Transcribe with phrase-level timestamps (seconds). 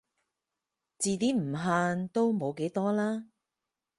[0.97, 3.27] 字典唔限都冇幾多啦